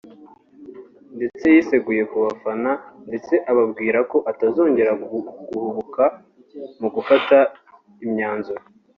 [1.15, 2.71] ndetse yiseguye ku bafana
[3.09, 4.91] ndetse ababwira ko atazongera
[5.51, 6.03] guhubuka
[6.79, 7.37] mu gufata
[8.05, 8.61] imyanzuro